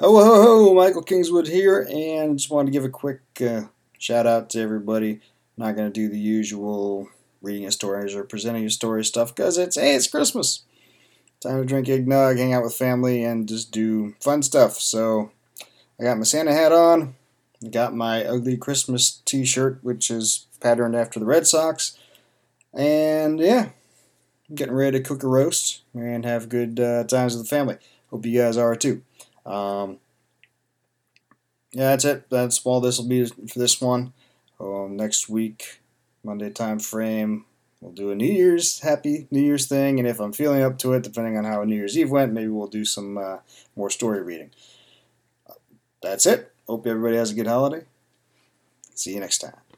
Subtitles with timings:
[0.00, 0.74] Ho ho ho!
[0.74, 5.20] Michael Kingswood here, and just wanted to give a quick uh, shout out to everybody.
[5.56, 7.08] not going to do the usual
[7.40, 10.64] reading of stories or presenting of story stuff because it's hey, it's Christmas.
[11.40, 14.80] Time to drink eggnog, hang out with family, and just do fun stuff.
[14.80, 15.30] So
[16.00, 17.14] I got my Santa hat on.
[17.70, 21.96] Got my ugly Christmas T-shirt, which is patterned after the Red Sox,
[22.72, 23.68] and yeah,
[24.48, 27.76] I'm getting ready to cook a roast and have good uh, times with the family.
[28.10, 29.02] Hope you guys are too.
[29.44, 29.98] Um,
[31.72, 32.30] yeah, that's it.
[32.30, 34.12] That's all this will be for this one.
[34.60, 35.80] Um, next week,
[36.22, 37.44] Monday time frame,
[37.80, 40.92] we'll do a New Year's Happy New Year's thing, and if I'm feeling up to
[40.92, 43.38] it, depending on how New Year's Eve went, maybe we'll do some uh,
[43.76, 44.50] more story reading.
[46.00, 46.52] That's it.
[46.68, 47.84] Hope everybody has a good holiday.
[48.94, 49.73] See you next time.